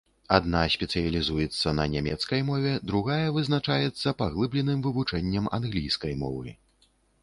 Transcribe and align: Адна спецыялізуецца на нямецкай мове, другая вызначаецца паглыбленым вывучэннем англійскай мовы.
Адна 0.35 0.61
спецыялізуецца 0.75 1.75
на 1.81 1.85
нямецкай 1.97 2.41
мове, 2.49 2.73
другая 2.93 3.21
вызначаецца 3.37 4.17
паглыбленым 4.23 4.79
вывучэннем 4.91 5.45
англійскай 5.63 6.23
мовы. 6.25 6.61